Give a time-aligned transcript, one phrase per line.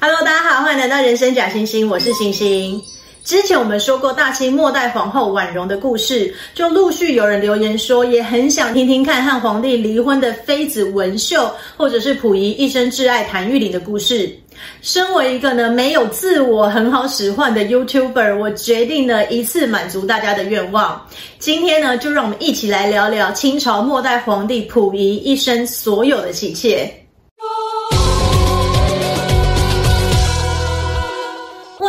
[0.00, 2.82] Hello，大家好，欢迎来到人生假星星，我是星星。
[3.24, 14.30] 之前我们说过大清末代皇后婉容的故事，就陆续有人留言说，也很想听听看和皇帝离婚的妃子文秀，或者是溥仪一生挚爱谭玉麟的故事。
[14.82, 21.00] 身为一个呢没有自我很好使唤的 YouTuber，我决定呢一次满足大家的愿望。
[21.38, 26.92] 今天呢，就让我们一起来聊聊清朝末代皇帝溥仪一生所有的喜妾。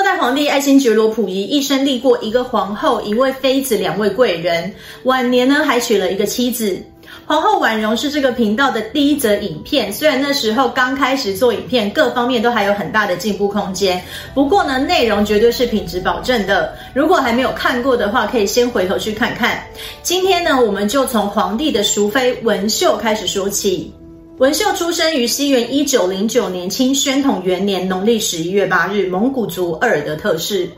[0.05, 6.80] 在皇帝爱新觉罗溥仪一生立过一个皇后、一位妃子、两位贵人，晚年呢还娶了一个妻子。
[7.26, 14.00] 皇后婉容是这个频道的第一则影片，虽然那时候刚开始做影片，各方面都还有很大的进步空间，
[14.36, 16.76] 不过呢，内容绝对是品质保证的。
[16.94, 19.59] 如果还没有看过的话，可以先回头去看看。
[20.03, 23.92] 今天呢，我们就从皇帝的淑妃文绣开始说起。
[24.38, 30.70] 文秀出生于西元一九零九年清宣统元年农历十一月八日，蒙古族鄂尔德特氏。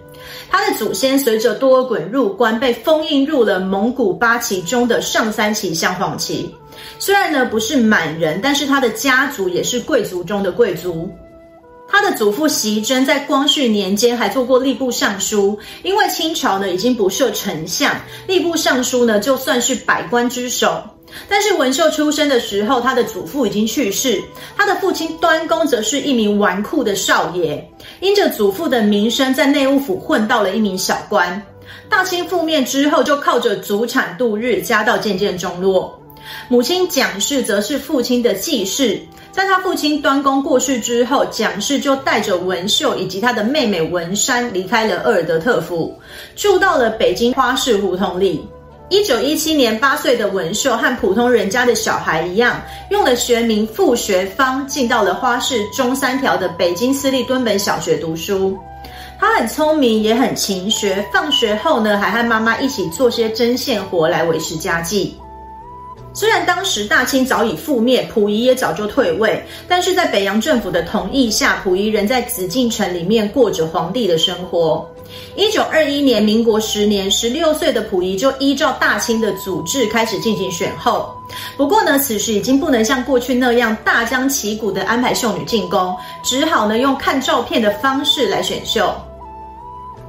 [0.47, 6.53] 他的祖先随着多尔衮入关，被封印入了蒙古八旗中的上三旗镶黄旗。
[6.99, 11.09] 虽然呢不是满人，但是他的家族也是贵族中的贵族。
[11.87, 17.95] 他的祖父习禛在光绪年间还做过吏部尚书，因为清朝呢已经不设丞相，
[18.27, 20.83] 吏部尚书呢就算是百官之首。
[21.29, 24.21] 但是文秀出生的时候，他的祖父已经去世，
[24.55, 27.63] 他的父亲端公则是一名纨绔的少爷，
[27.99, 31.41] 因着祖父的名声，在内务府混到了一名小官。
[31.89, 35.99] 大清覆灭之后，就靠着祖产度日，家道渐渐中落。
[36.49, 38.99] 母亲蒋氏则是父亲的继室，
[39.31, 45.97] 在他父亲端公过世之后，蒋氏就带着文秀以及他的妹妹文珊离开了鄂尔德特府，
[46.35, 48.45] 住到了北京花市胡同里。
[48.89, 58.57] 一九一七年，八岁的文秀和普通人家的小孩一样，用了学名傅学芳，进到了花市中三条的北京私立敦本小学读书。
[59.19, 61.05] 他很聪明，也很勤学。
[61.11, 65.17] 放学后呢，还和妈妈一起做些针线活来维持家计。
[66.13, 74.89] 虽然当时大清早已覆灭，溥仪也早就退位，但是在北洋政府的同意下，溥仪仍在紫禁城里面过着皇帝的生活。
[75.35, 81.13] 一九二一年，民国十年，十六岁的溥仪就依照大清的组织开始进行选后。
[81.55, 88.95] 不过呢，此时已经不能像过去那样大张旗鼓地安排秀女进宫，只好呢用看照片的方式来选秀。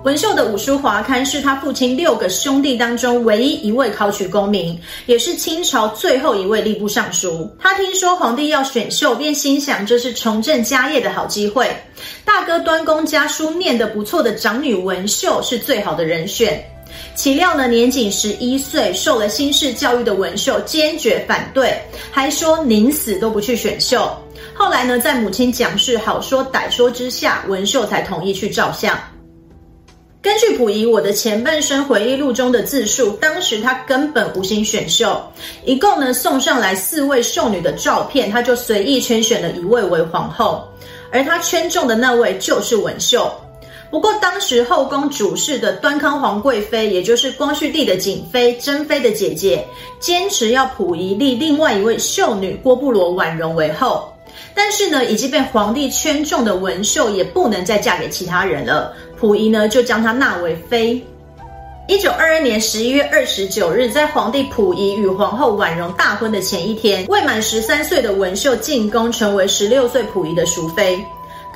[0.05, 7.51] 文秀的五叔华堪是他父亲六个兄弟当中唯一一位考取功名，也是清朝最后一位吏部尚书。
[7.59, 11.69] 他听说皇帝要选秀，便心想这是重振家业的好机会。
[12.25, 16.65] 大哥端公家书念得不错的长女文秀是最好的人选。
[17.17, 21.77] 岂料呢，年仅十一岁，受了新式教育的文秀坚决反对，
[22.13, 24.09] 还说宁死都不去选秀。
[24.55, 28.97] 后来呢，在母亲蒋氏好说歹说之下，文秀才同意去照相。
[30.21, 35.17] 根据溥仪《我的前半生回忆录》中的自述，当时他根本无心选秀，
[35.65, 40.67] 一共呢送上来四位秀女的照片，他就随意圈选了一位为皇后，
[41.13, 43.31] 而他圈中的那位就是文绣。
[43.93, 49.65] 不过当时后宫主事的端康皇贵妃，也就是光绪帝的景妃珍妃的姐姐，
[50.01, 54.13] 坚持要溥仪立另外一位秀女郭布罗婉容为后。
[54.55, 58.93] 但是呢，已经被皇帝圈中的文秀也不能再嫁给其他人了。
[59.19, 61.03] 溥仪呢，就将她纳为妃。
[61.89, 71.03] 一九二二年十一月二十九日，在皇帝溥仪与皇后婉容大婚的前一天，未满十三岁的文秀进宫，成为十六岁溥仪的淑妃。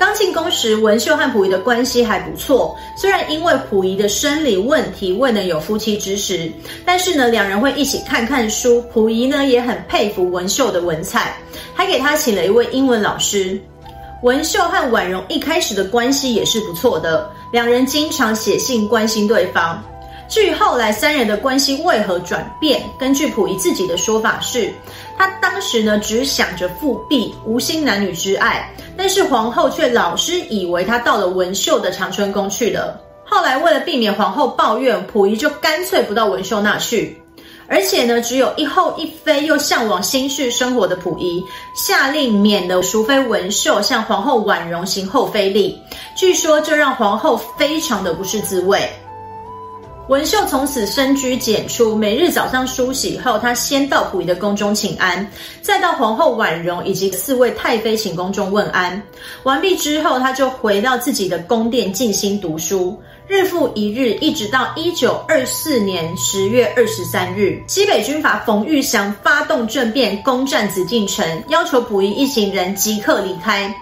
[0.02, 2.76] 刚进宫时，文秀和溥仪的关系还不错。
[2.96, 6.50] 虽然因为溥仪的生理问题未能有夫妻之实，
[6.84, 8.82] 但是呢，两人会一起看看书。
[8.92, 11.36] 溥仪呢，也很佩服文秀的文采，
[11.72, 13.56] 还给他请了一位英文老师。
[14.24, 19.80] 文秀和婉容一开始的关系也是不错的，两人经常写信关心对方。
[20.32, 24.72] 至于后来三人的关系为何转变，根据溥仪自己的说法是，
[25.18, 32.98] 他当时呢只想着复辟，无心男女之爱，但是皇后却老是以为他到了文秀的长春宫去了。
[33.26, 37.20] 后来为了避免皇后抱怨，溥仪就干脆不到文秀那去。
[37.68, 41.44] 而且呢，只有一后一妃，又向往新式生活的溥仪，
[41.76, 45.78] 下令免了淑妃文秀向皇后婉容行后妃礼。
[46.16, 48.90] 据说这让皇后非常的不是滋味。
[50.08, 55.24] 文秀从此深居简出，每日早上梳洗后，她先到溥仪的宫中请安，
[55.62, 59.00] 再到皇后婉容以及四位太妃寝宫中问安。
[59.44, 63.00] 完毕之后，她就回到自己的宫殿静心读书。
[63.28, 73.72] 日复一日，一直到一九二四年十月二十三日，西北军阀冯玉祥发动政变，攻占紫禁城，要求溥仪一行人即刻离开。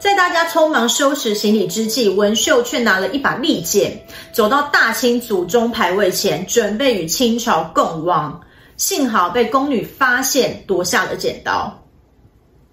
[0.00, 4.02] 在大家匆忙收拾行李之际，文秀却拿了一把利剑，
[4.32, 8.40] 走到大清祖宗牌位前，准备与清朝共亡。
[8.78, 11.70] 幸好被宫女发现，夺下了剪刀。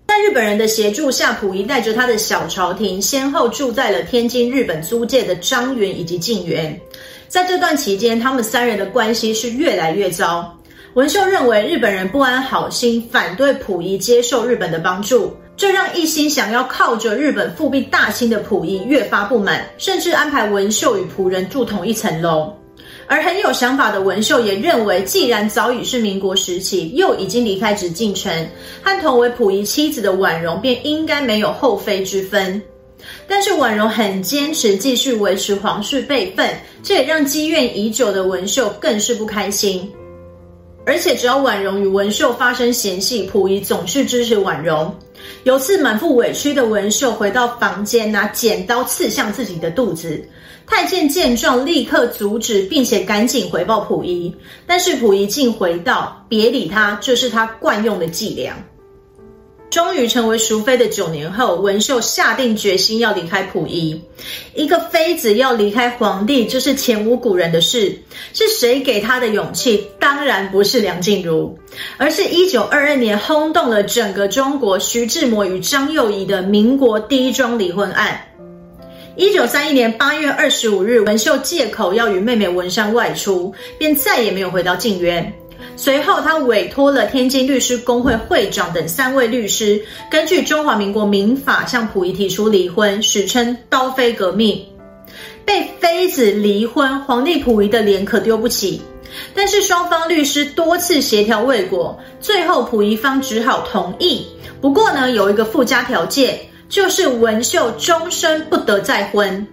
[0.07, 6.79] 在日本人的协助下，溥仪带着他的小朝廷，先后住在了天津日本租界的张园以及静园。
[7.27, 10.57] 在这段期间，他们三人的关系是越来越糟。
[10.93, 15.35] 文秀认为日本人不安好心，反对溥仪接受日本的帮助。
[15.57, 22.53] 这让一心想要靠着日本复辟大清的溥仪越发不满，甚至安排文秀与仆人住同一层楼。
[23.07, 28.31] 而很有想法的文秀也认为，既然早已是民国时期，又已经离开紫禁城，
[28.83, 32.61] 和同为溥仪妻子的婉容便应该没有后妃之分。
[33.27, 36.47] 但是婉容很坚持继续维持皇室辈分，
[36.83, 39.91] 这也让积怨已久的文秀更是不开心。
[40.85, 44.93] 而且只要婉容与文秀发生嫌隙，溥仪总是支持婉容。
[45.43, 50.23] 有次满腹委屈的文秀回到房间，拿剪刀刺向自己的肚子。
[50.65, 54.35] 太监见状，立刻阻止，并且赶紧回报溥仪。
[54.65, 58.53] 但是溥仪竟回道：“别理他，这是他惯用的伎俩。”
[59.69, 64.01] 终于成为淑妃的九年后，文秀下定决心要离开溥仪。
[64.55, 67.97] 一个妃子要离开皇帝，这是前无古人的事。
[68.33, 69.85] 是谁给她的勇气？
[69.99, 71.57] 当然不是梁静茹，
[71.97, 78.19] 而是一九二二年轰动了整个中国徐志摩与张幼仪的民国第一桩离婚案。
[79.17, 85.33] 一九三一年八月二十五日，文秀借口要与妹妹文珊外出，便再也没有回到静园。
[85.75, 94.63] 随后，他委托了天津律师公会会长等三位律师，根据中华民国民法向溥仪提出离婚，史称“刀妃革命”。
[95.45, 98.81] 被妃子离婚，皇帝溥仪的脸可丢不起。
[99.33, 104.27] 但是双方律师多次协调未果，最后溥仪方只好同意。
[104.59, 109.47] 不过呢，有一个附加条件，就是文秀终身不得再婚。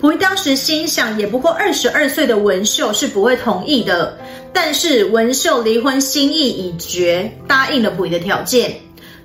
[0.00, 4.16] 溥仪当时心想，也不过二十二岁的文秀是不会同意的。
[4.52, 8.76] 但是文秀离婚心意已决，答应了溥仪的条件。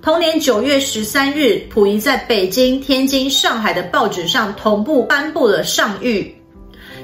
[0.01, 6.27] 同年九月十三日，溥仪在北京、天津、上海的报纸上同步颁布了上谕：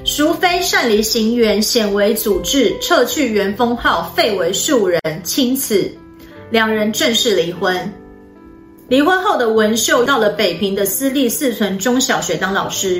[0.03, 5.89] 淑妃擅离行辕，显为祖制，撤去元封号，废为庶人，钦此。
[6.49, 7.93] 两人正式离婚。
[8.89, 12.99] 离婚后的文秀到了北平的私立四存中小学当老师，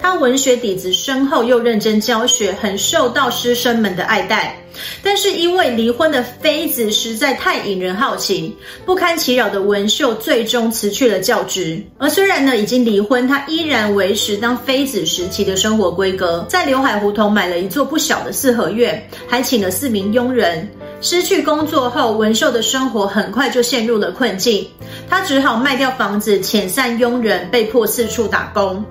[0.00, 4.56] 他文学底子深厚，又认真教学，很受到师生们的爱戴。
[5.02, 11.82] 但是因为离婚的妃子实在太引人好奇，不堪其扰的文秀最终辞去了教职。
[11.98, 20.68] 而虽然呢已经离婚，他依然维持当妃子时期的生活规格，在刘海胡同买了一座不小的四合院，还请了四名佣人。
[21.00, 24.66] 失去工作后，文秀的生活很快就陷入了困境。
[25.08, 28.82] 他只好卖掉房子，遣散佣人，被迫四处打工。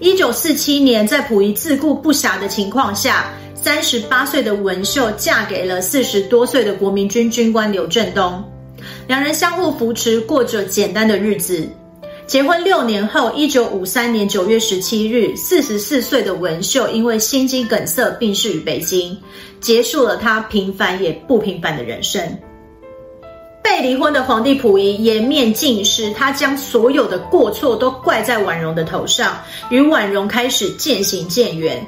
[0.00, 8.42] 一九四七年，在溥仪自顾不暇的情况下，三十八岁的文秀嫁给了四十多岁的国民军军官刘振东，
[9.06, 11.66] 两人相互扶持，过着简单的日子。
[12.26, 19.16] 结婚六年后，一九五三年九月十七日，四十四岁的文秀因为心肌梗塞病逝于北京，
[19.60, 22.20] 结束了他平凡也不平凡的人生。
[23.62, 29.38] 被离婚的皇帝溥仪颜面尽失，他将所有的过错都怪在婉容的头上，
[29.70, 31.86] 与婉容开始渐行渐远。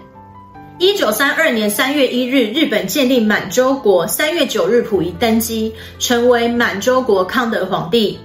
[0.78, 8.16] 一九三二年三月一日，日本建立满洲国，三月九日，溥仪登基，成为满洲国康德皇帝。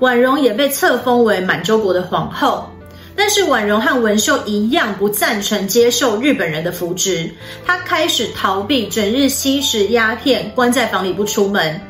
[0.00, 2.68] 婉容也被册封为满洲国的皇后，
[3.16, 7.30] 但是婉容和文秀一样不赞成接受日本人的扶植，
[7.64, 11.80] 她开始逃避，整日吸食鸦片，关在房里不出门。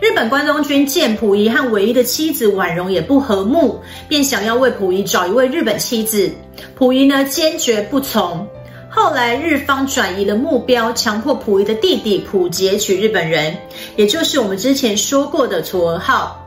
[0.00, 6.30] 日本关东军见溥仪和唯一的妻子婉容也不和睦，便想要为溥仪找一位日本妻子，
[6.78, 8.46] 溥仪呢坚决不从。
[8.90, 13.56] 后来日方转移了目标，强迫溥仪的弟弟溥杰娶日本人，
[13.96, 16.44] 也就是我们之前说过的嵯峨号。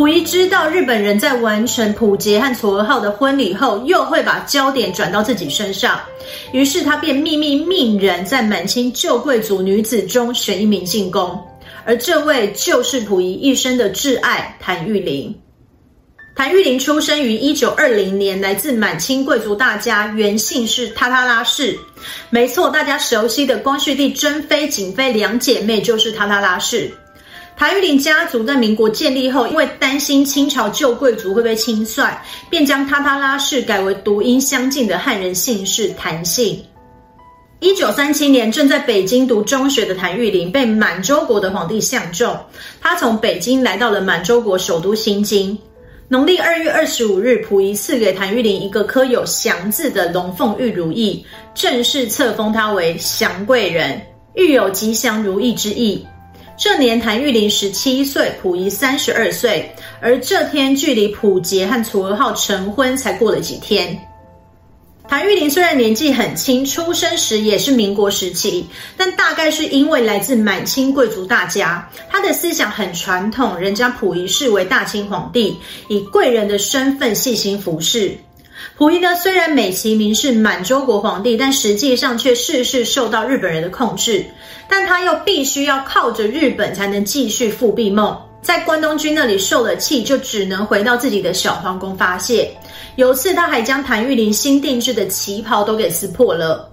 [0.00, 6.00] 溥仪知道日本人在完成溥杰和嵯峨号的婚礼后，又会把焦点转到自己身上，
[6.54, 11.38] 于是他便秘密命人在满清旧贵族女子中选一名进宫，
[11.84, 15.38] 而这位就是溥仪一生的挚爱谭玉麟。
[16.34, 21.78] 谭玉麟出生于一九二零年，来自满清贵族大家，原姓是塔塔拉氏。
[22.30, 26.90] 没错，大家熟悉的光绪帝珍妃、瑾妃两姐妹就是塔塔拉氏。
[27.60, 36.58] 谭玉麟家族在民国建立后，因为担心清朝旧贵族会被清算，便将塔塔拉氏改为读音相近的汉人姓氏谭姓。
[37.58, 42.34] 一九三七年，正在北京读中学的谭玉麟被满洲国的皇帝相中，
[42.80, 45.54] 他从北京来到了满洲国首都新京。
[46.08, 51.22] 农历二月二十五日，溥仪赐给谭玉麟一个刻有“祥”字的龙凤玉如意，
[51.54, 54.00] 正式册封他为祥贵人，
[54.34, 56.02] 寓有吉祥如意之意。
[56.60, 63.98] 这年谭玉麟十七岁，溥仪三十二岁，而这天距离溥杰和楚娥号成婚才过了几天。
[65.08, 75.56] 谭玉麟虽然年纪很轻，出生时也是民国时期，但大概是因为来自满清贵族大家，他的思想很传统，人家溥仪视为大清皇帝，
[75.88, 78.14] 以贵人的身份细心服侍。
[78.80, 84.24] 溥仪呢，虽然美其名是满洲国皇帝，但实际上却事事受到日本人的控制，
[84.66, 92.50] 但他又必须要靠着日本才能继续复辟梦，在关东军那里受了气，就只能回到自己的小皇宫发泄。
[92.96, 96.66] 有次，他还将谭玉麟新定制的旗袍都给撕破了，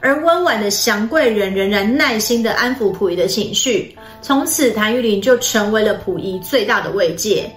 [0.00, 3.96] 而温婉的祥贵人仍然耐心地安抚溥仪的情绪。
[4.20, 7.50] 从此，谭玉麟就成为了溥仪最大的慰藉。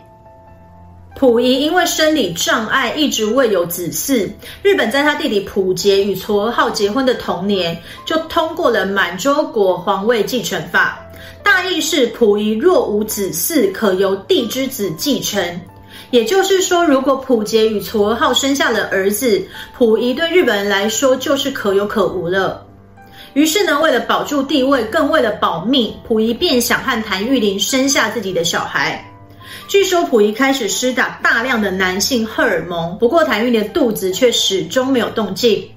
[1.19, 4.29] 溥仪因为生理障碍，一直未有子嗣。
[4.62, 11.03] 日本在他弟弟溥杰与嵯峨号结婚的同年，就通过了满洲国皇位继承法，
[11.41, 15.59] 大意是溥仪若无子嗣，可由弟之子继承。
[16.12, 19.43] 也就是说，如果溥杰与嵯峨号生下了儿子，
[19.75, 22.63] 溥仪对日本人来说就是可有可无了。
[23.33, 29.03] 于是呢，为了保住地位，更为了保命，溥仪便想和谭玉麟生下自己的小孩。
[29.68, 35.70] 据说溥仪开始施打大量的男性荷尔蒙，不过谭玉麟的肚子却始终没有动静。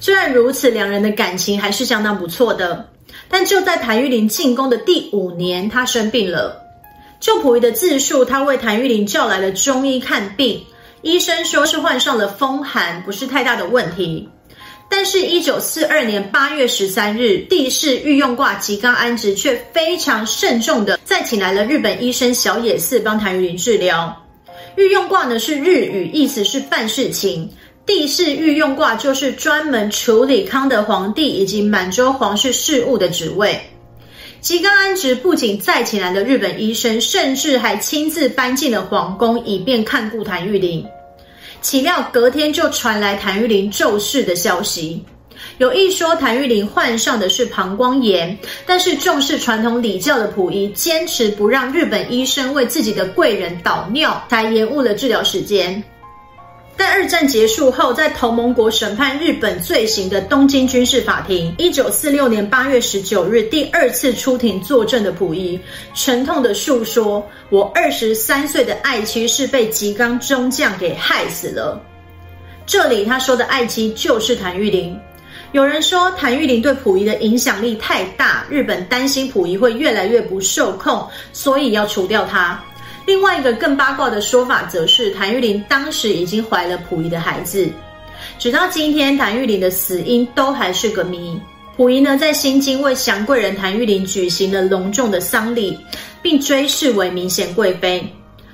[0.00, 2.88] 虽然如此，两人的感情还是相当不错的。
[3.30, 6.62] 但就在谭玉麟进宫的第五年，他生病了。
[7.20, 10.64] 就溥仪的自述，他为谭玉麟叫来了中医看病，
[11.02, 14.28] 医生说是患上了风寒，不是太大的问题。
[14.90, 24.24] 但是，一九四二年八月十三日，帝释御用挂吉冈安直却非常慎重的再请来了日本医生小野寺帮谭玉林治疗。
[24.76, 27.48] 御用挂呢是日语，意思是办事情。
[27.86, 33.58] 帝释御用挂就是专门处理康德皇帝以及满洲皇室事务的职位。
[34.40, 40.84] 吉冈安直不仅再请来了日本医生，甚至还亲自搬进了皇宫，以便看顾谭玉林。
[41.60, 45.04] 岂料隔天就传来谭玉玲骤逝的消息。
[45.58, 48.36] 有一说谭玉玲患上的是膀胱炎，
[48.66, 55.82] 但是重视传统礼教的溥仪坚持不让日本医生为自己的贵人导尿，才延误了治疗时间。
[56.78, 65.58] 在二战结束后，在同盟国审判日本罪行的东京军事法庭，一九四六年八月十九日第二次出庭作证的溥仪，
[65.92, 71.82] 沉痛地诉说：“我二十三岁的爱妻是被吉冈中将给害死了。”
[72.64, 74.96] 这里他说的爱妻就是谭玉麟。
[75.52, 82.62] 有人说谭玉麟对溥仪的影响力太大，日本担心溥仪会越来越不受控，所以要除掉他。
[83.08, 87.66] 另外一个更八卦的说法，则是谭玉麟当时已经怀了溥仪的孩子。
[88.38, 91.40] 直到今天，谭玉麟的死因都还是个谜。
[91.74, 95.74] 溥仪呢，在新京为祥贵人谭玉麟举行了隆重的丧礼，
[96.20, 98.06] 并追谥为明贤贵妃。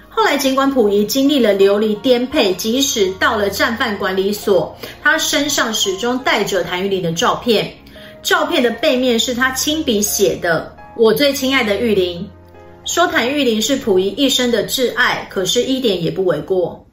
[0.08, 7.68] 后来，尽管溥仪经历了流离颠沛，即使到了战犯管理所，他身上始终带着谭玉麟的照片。
[8.23, 12.25] 照片的背面是他亲笔写的：“我最亲爱的玉麟。”
[12.84, 16.86] 说谭玉麟是溥仪一生的挚爱，可是一点也不为过。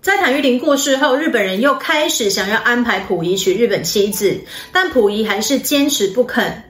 [0.00, 4.36] 在谭玉麟过世后，日本人又开始想要安排溥仪娶日本妻子，
[4.72, 6.64] 但溥仪还是坚持不肯。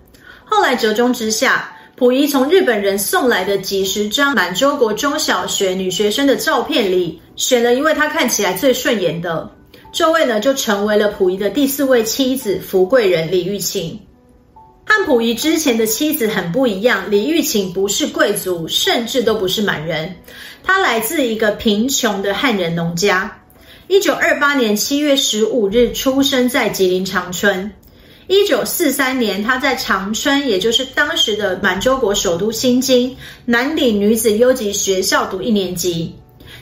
[0.45, 9.51] 后来折中之下，溥仪从日本人送来的几十张满洲国中小学女学生的照片里，选了一位他看起来最顺眼的，
[9.91, 13.99] 这位呢就成为了溥仪的第四位妻子福贵人李玉琴。
[14.85, 20.15] 汉溥仪之前的妻子很不一样，李玉琴不是贵族，甚至都不是满人，
[20.63, 23.39] 她来自一个贫穷的汉人农家。
[23.89, 27.71] 一九二八年七月十五日出生在吉林长春。
[28.27, 36.15] 一九四三年，她在长春，也就是当时的满洲国首都新京南岭女子优级学校读一年级。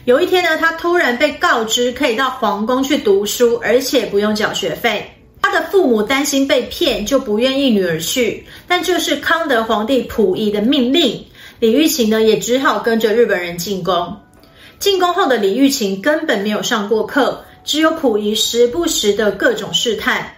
[0.05, 5.09] 有一天呢，她突然被告知可以到皇宫去读书，而且不用缴学费。
[5.43, 8.47] 他的父母担心被骗，就不愿意女儿去。
[8.69, 11.25] 但这是康德皇帝溥仪的命令，
[11.59, 14.17] 李玉琴呢也只好跟着日本人进宫。
[14.79, 20.35] 进宫后的李玉琴根本没有上过课，只有溥仪时不时的各种试探。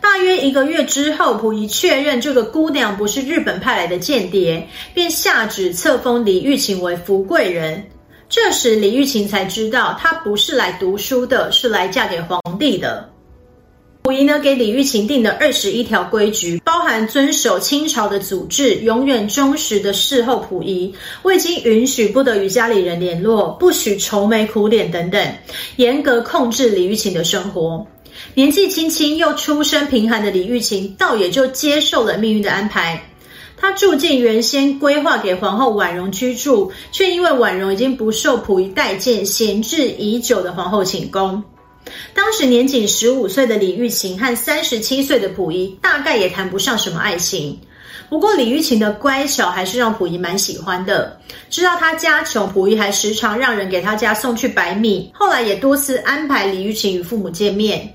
[0.00, 7.82] 大约一个月之后，溥仪确认这个姑娘不是日本派来的间谍，便下旨册封李玉琴为福贵人。
[8.28, 13.08] 这时李玉琴才知道，她不是来读书的，是来嫁给皇帝的。
[14.06, 20.94] 溥仪呢，给李玉琴定的二十一条规矩，包含遵守清朝的祖制，永远忠实的侍候溥仪，
[21.24, 25.20] 未经允许不得与家里人联络，不许愁眉苦脸等等，
[25.74, 27.84] 严格控制李玉琴的生活。
[28.34, 33.10] 年纪轻轻又出身贫寒的李玉琴，倒也就接受了命运的安排。
[33.56, 41.42] 她住进原先规划给皇后婉容居住，却因为婉容已经不受溥仪待见，闲置已久的皇后寝宫。
[42.14, 47.58] 当时年仅十五岁的李玉琴和三十七岁的溥仪，大概也谈不上什么爱情。
[48.08, 51.18] 不过李玉琴的乖巧还是让溥仪蛮喜欢的。
[51.50, 55.10] 知道她家穷，溥仪还时常让人给她家送去白米。
[55.12, 57.92] 后来也多次安排李玉琴与父母见面。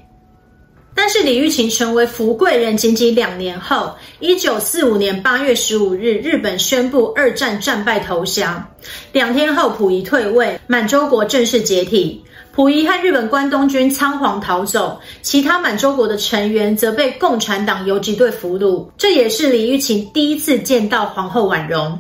[0.94, 8.70] 但是李玉琴成为福贵人仅仅两年后，一九四五年八月十五日，日本宣布二战战败投降。
[9.14, 12.22] 两天后，溥仪退位，满洲国正式解体。
[12.54, 18.86] 溥仪和日本关东军仓皇逃走，其他满洲国的成员则被共产党游击队俘虏。
[18.98, 21.98] 这也是李玉琴第一次见到皇后婉容。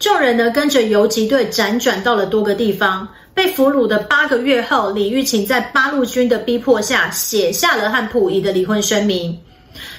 [0.00, 3.06] 众人呢，跟着游击队辗转到了多个地方。
[3.32, 9.36] 被俘虏的八个月后，李玉琴在八路军的逼迫下，写下了和溥仪的离婚声明。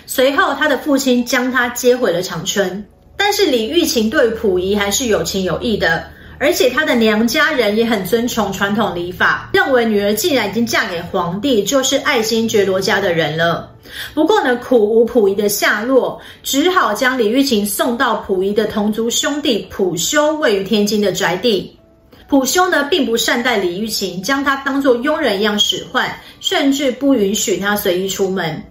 [0.06, 2.86] 随后，他的父亲将她接回了长春。
[3.18, 6.06] 但是，李玉琴对溥仪还是有情有义的，
[6.38, 13.72] 而且她的娘家人也很尊崇传统礼法，认为女儿既然已经嫁给皇帝，就是爱新觉罗家的人了。
[14.14, 21.78] 不过呢，苦无溥仪的下落，只好将李玉琴送到溥仪的同族兄弟溥修位于天津的宅地。
[22.28, 28.62] 溥修呢，并不善待李玉琴，将她当作佣人一样使唤，甚至不允许她随意出门。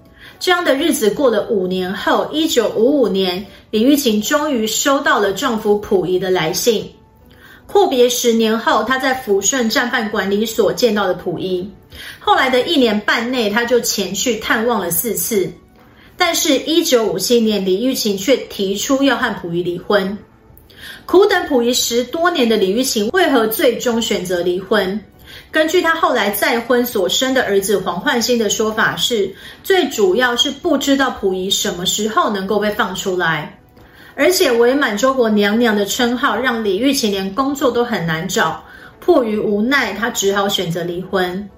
[0.41, 6.85] 这样的日子过了五年后，一九五五年，李玉琴终于收到了丈夫溥仪的来信。
[7.67, 11.69] 阔别十年后，他在抚顺战犯管理所见到了溥仪。
[12.19, 15.51] 后来的一年半内，他就前去探望了四次。
[16.17, 20.17] 但是，一九五七年，李玉琴却提出要和溥仪离婚。
[21.07, 25.01] 苦等溥仪十多年的李玉琴，为何最终选择离婚？
[25.51, 33.59] 根据她后来再婚所生的儿子黄焕兴的说法是，最主要是不知道溥仪什么时候能够被放出来，
[34.17, 38.63] 而且伪满洲国娘娘的称号让李玉琴连工作都很难找，
[39.01, 41.49] 迫于无奈，她只好选择离婚。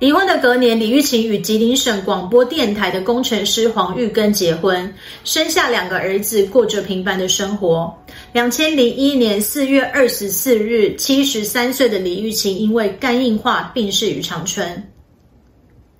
[0.00, 4.92] 离婚的隔年，李玉琴与吉林省广播电台的工程师黄玉根结婚，
[5.24, 7.92] 生下两个儿子，过着平凡的生活。
[8.32, 14.80] 两千零一年四月二十四日，七十三岁的李玉琴因为肝硬化病逝于长春。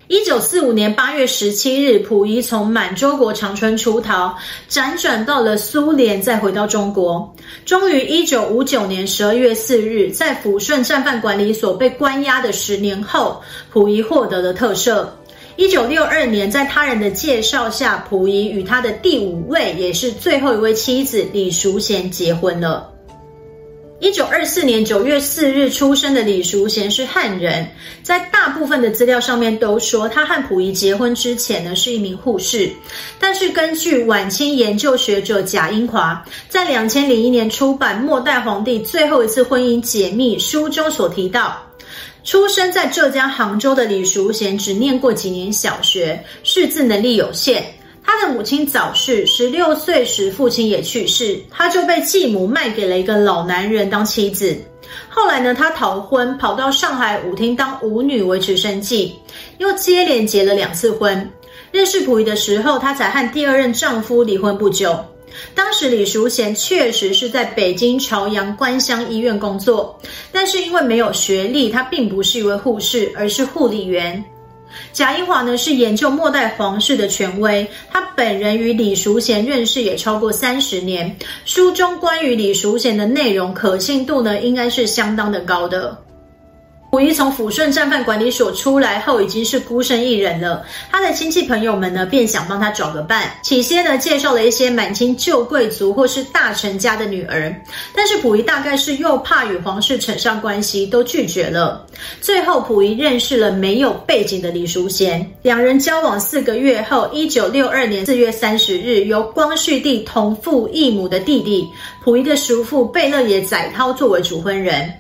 [0.08, 4.34] 一九四五年八月十七日，溥仪从满洲国长春出逃，
[4.66, 7.36] 辗转到了苏联，再回到中国。
[7.66, 15.06] 终于，一九五九年十二月四日，在抚顺战犯管理所被关押的十年后，溥仪获得了特赦。
[15.56, 22.97] 一九六二年，在他人的介绍下，溥仪与他的第五位，也是最后一位妻子李淑贤结婚了。
[24.00, 27.68] 一九二四年九月四日出生的李淑贤是汉人，
[28.00, 32.70] 在大部分的资料上面都说他和溥仪结婚之前呢是一名护士，
[33.18, 41.60] 但是根据晚清研究学者贾英华在两千零一年出版《末代皇帝最后一次婚姻解密》书中所提到，
[42.22, 47.64] 出生在浙江杭州的李淑贤只念过几年小学，识字能力有限。
[48.10, 54.56] 他的母亲早逝，十六岁时父亲也去世，他就被继母卖给了一个老男人当妻子。
[55.10, 59.14] 后来呢，他逃婚，跑到上海舞厅当舞女维持生计，
[59.58, 61.30] 又接连结了两次婚。
[61.70, 64.98] 认识溥仪的时候，他才和第二任丈夫离婚不久。
[65.54, 70.00] 当时李淑贤确实是在北京朝阳官乡医院工作，
[70.32, 74.24] 但是因为没有学历，他并不是一位护士，而是护理员。
[74.92, 85.96] 贾英华呢，是研究末代皇室的权威，他本人与李淑贤认识也超过三十年，书中关于李淑贤的内容可信度呢，应该是相当的高的。
[86.90, 90.64] 溥仪从抚顺战犯管理所出来后，已经是孤身一人了。
[90.90, 93.30] 他的亲戚朋友们呢，便想帮他找个伴。
[93.42, 97.54] 起先呢，介绍了一些满清旧贵族或是大臣家的女儿，
[97.94, 101.86] 但是溥仪大概是又怕与皇室扯上关系，都拒绝了。
[102.22, 111.68] 最后，溥仪认识了没有背景的李淑贤，两人交往四个月后，一九六二年四月三十日，由光绪帝同父异母的弟弟
[112.02, 114.90] 溥仪的叔父贝勒爷载涛作为主婚人。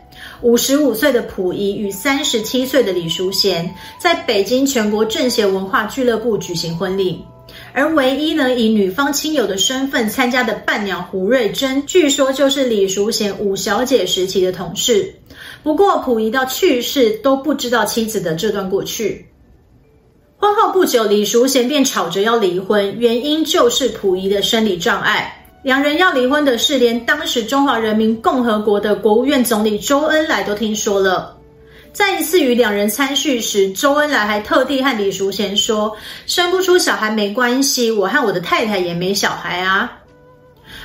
[0.40, 7.20] 五十五岁的溥仪与三十七岁的李淑贤在北京全国政协文化俱乐部举行婚礼，
[7.72, 15.12] 而唯一呢以女方亲友的身份参加的伴娘胡瑞珍，据说就是李淑贤五小姐时期的同事。
[15.62, 19.26] 不过溥仪到去世都不知道妻子的这段过去。
[20.36, 25.37] 婚后不久，李淑贤便吵着要离婚，原因就是溥仪的生理障碍。
[25.62, 31.36] 两人要离婚的事，连当时中华人民共和国的国务院总理周恩来都听说了。
[31.92, 39.92] 在一次与两人餐叙时，周恩来还特地和李淑贤说：“生不出小孩没关系，我和我的太太也没小孩啊。”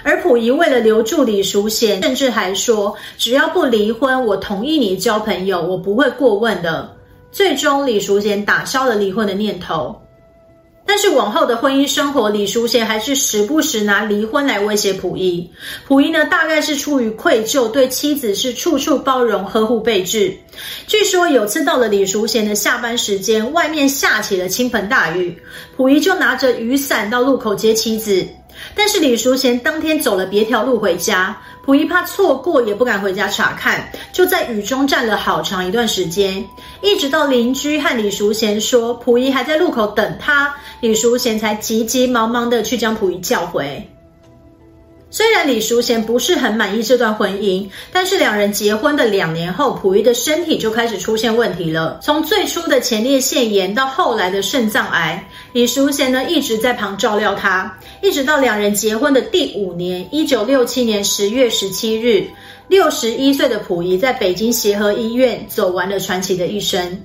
[0.01, 6.91] 而溥仪为了留住李淑贤，甚至还说：“只要不离婚，我同意你交朋友，我不会过问的。”
[7.31, 9.95] 最终，李淑贤打消了离婚的念头。
[10.85, 15.49] 但是往后的婚姻生活，李淑贤还是时不时拿离婚来威胁溥仪。
[15.87, 20.35] 溥仪呢，大概是出于愧疚，对妻子是处处包容、呵护备至。
[20.85, 25.35] 据说有次到了李淑贤的下班时间，外面下起了倾盆大雨，
[25.77, 28.25] 溥仪就拿着雨伞到路口接妻子。
[28.75, 36.43] 但是李淑贤当天走了别条路回家，溥仪怕错过，也不敢回家查看，就在雨中站了好长一段时间，
[36.81, 43.87] 一直到邻居和李淑贤说溥仪还在路口等他，李淑贤才急急忙忙的去将溥仪叫回。
[45.09, 51.99] 虽然李淑贤不是很满意这段婚姻，但是两人结婚的两年后，溥仪的身体就开始出现问题了。
[52.01, 62.25] 从最初的前列腺炎到后来的肾脏癌，李淑贤呢一直在旁照料他，一直到两人结婚的第五年，一九六七年十月十七日，
[62.67, 66.99] 六十一岁的溥仪在北京协和医院走完了传奇的一生。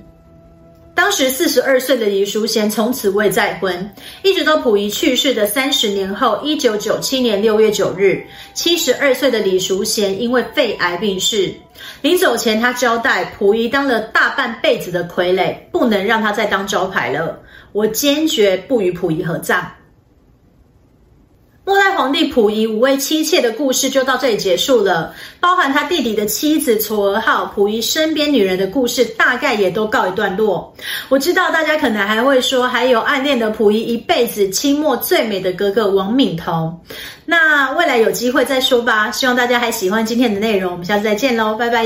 [0.95, 3.87] 当时四十二岁的李淑贤从此未再婚，
[4.23, 11.53] 一直到溥仪去世的三十年后，一九九七年六月九日，七十二岁的李淑贤因为肺癌病逝。
[12.01, 17.39] 临走前，他交代溥仪当了大半辈子的傀儡，不能让他再当招牌了。
[17.71, 19.71] 我坚决不与溥仪合葬。
[21.65, 30.73] 末代皇帝溥仪五位妻妾的故事就到这里结束了，包含他弟弟的妻子嵯峨号、溥仪身边女人的故事，大概也都告一段落。
[31.09, 36.75] 我知道大家可能还会说，还有暗恋的溥仪一辈子清末最美的哥哥王敏彤。
[37.23, 39.11] 那未来有机会再说吧。
[39.11, 41.85] 希望大家还喜欢今天的内容，我们下次再见喽，拜拜。